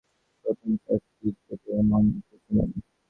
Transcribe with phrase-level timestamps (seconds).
[0.45, 2.71] প্রথম চারটি টেপে তেমন কিছু নেই।